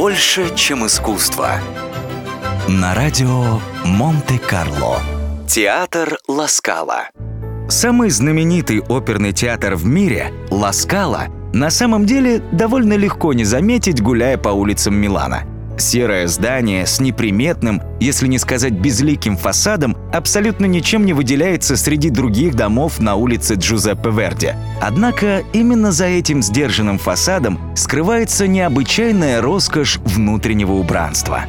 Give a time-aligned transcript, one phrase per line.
[0.00, 1.60] Больше, чем искусство.
[2.66, 4.96] На радио Монте-Карло.
[5.46, 7.10] Театр Ласкала.
[7.68, 14.38] Самый знаменитый оперный театр в мире– Ласкала– на самом деле довольно легко не заметить, гуляя
[14.38, 15.42] по улицам Милана.
[15.80, 22.54] Серое здание с неприметным, если не сказать безликим фасадом, абсолютно ничем не выделяется среди других
[22.54, 24.50] домов на улице Джузеппе Верди.
[24.82, 31.44] Однако именно за этим сдержанным фасадом скрывается необычайная роскошь внутреннего убранства.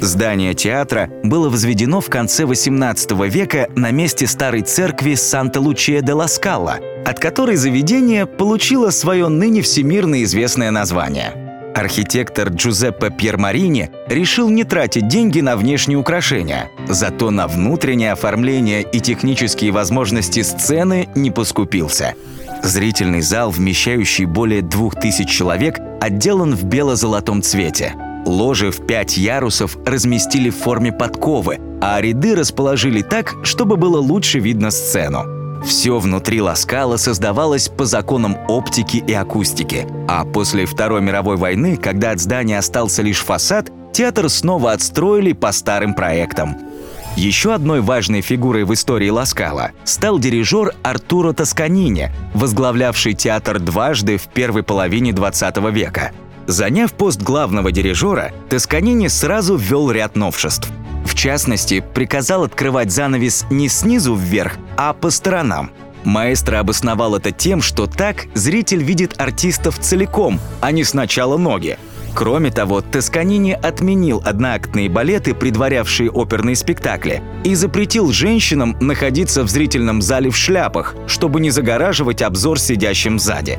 [0.00, 6.78] Здание театра было возведено в конце XVIII века на месте старой церкви Санта-Лучия де Ласкала,
[7.04, 11.34] от которой заведение получило свое ныне всемирно известное название–
[11.74, 19.00] Архитектор Джузеппе Пьермарини решил не тратить деньги на внешние украшения, зато на внутреннее оформление и
[19.00, 22.14] технические возможности сцены не поскупился.
[22.62, 27.94] Зрительный зал, вмещающий более двух тысяч человек, отделан в бело-золотом цвете.
[28.24, 34.38] Ложи в пять ярусов разместили в форме подковы, а ряды расположили так, чтобы было лучше
[34.38, 35.33] видно сцену.
[35.64, 39.86] Все внутри Ласкала создавалось по законам оптики и акустики.
[40.06, 45.52] А после Второй мировой войны, когда от здания остался лишь фасад, театр снова отстроили по
[45.52, 46.56] старым проектам.
[47.16, 54.24] Еще одной важной фигурой в истории Ласкала стал дирижер Артуро Тосканини, возглавлявший театр дважды в
[54.24, 56.10] первой половине 20 века.
[56.46, 60.68] Заняв пост главного дирижера, Тосканини сразу ввел ряд новшеств–
[61.14, 65.70] в частности, приказал открывать занавес не снизу вверх, а по сторонам.
[66.02, 71.78] Маэстро обосновал это тем, что так зритель видит артистов целиком, а не сначала ноги.
[72.14, 80.02] Кроме того, Тосканини отменил одноактные балеты, предварявшие оперные спектакли, и запретил женщинам находиться в зрительном
[80.02, 83.58] зале в шляпах, чтобы не загораживать обзор сидящим сзади.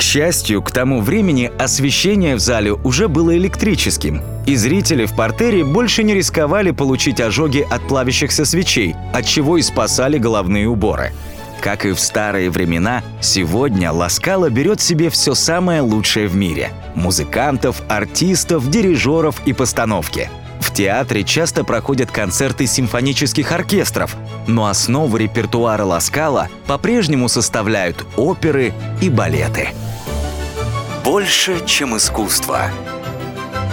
[0.00, 5.62] К счастью, к тому времени освещение в зале уже было электрическим, и зрители в портере
[5.62, 11.12] больше не рисковали получить ожоги от плавящихся свечей, от чего и спасали головные уборы.
[11.60, 17.82] Как и в старые времена, сегодня Ласкала берет себе все самое лучшее в мире– музыкантов,
[17.86, 20.30] артистов, дирижеров и постановки.
[20.62, 24.16] В театре часто проходят концерты симфонических оркестров,
[24.46, 28.72] но основу репертуара Ласкала по-прежнему составляют оперы
[29.02, 29.68] и балеты
[31.04, 32.70] больше, чем искусство.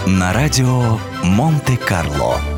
[0.06, 2.57] На радио Монте-Карло.